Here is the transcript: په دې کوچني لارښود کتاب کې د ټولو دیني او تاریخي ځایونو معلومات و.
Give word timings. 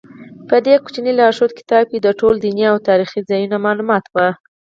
په 0.49 0.55
دې 0.65 0.75
کوچني 0.83 1.11
لارښود 1.19 1.51
کتاب 1.59 1.83
کې 1.91 1.99
د 2.01 2.07
ټولو 2.19 2.37
دیني 2.45 2.63
او 2.71 2.77
تاریخي 2.89 3.19
ځایونو 3.29 3.57
معلومات 3.65 4.03
و. 4.07 4.15